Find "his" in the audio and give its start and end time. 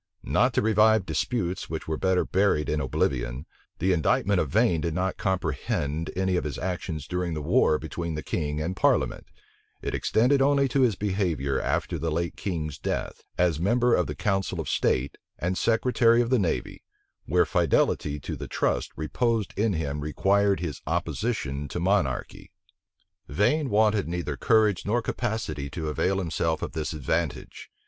6.43-6.57, 10.81-10.95, 20.61-20.81